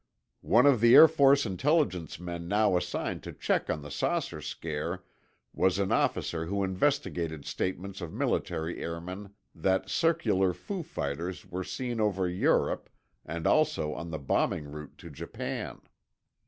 One 0.41 0.65
of 0.65 0.81
the 0.81 0.95
Air 0.95 1.07
Force 1.07 1.45
Intelligence 1.45 2.19
men 2.19 2.47
now 2.47 2.75
assigned 2.75 3.21
to 3.21 3.31
check 3.31 3.69
on 3.69 3.83
the 3.83 3.91
saucer 3.91 4.41
scare 4.41 5.03
was 5.53 5.77
an 5.77 5.91
officer 5.91 6.47
who 6.47 6.63
investigated 6.63 7.45
statements 7.45 8.01
of 8.01 8.11
military 8.11 8.79
airmen 8.81 9.29
that 9.53 9.91
circular 9.91 10.53
foo 10.53 10.81
fighters 10.81 11.45
were 11.45 11.63
seen 11.63 11.99
over 12.01 12.27
Europe 12.27 12.89
and 13.27 13.45
also 13.45 13.93
on 13.93 14.09
the 14.09 14.17
bombing 14.17 14.71
route 14.71 14.97
to 14.97 15.11
Japan. 15.11 15.81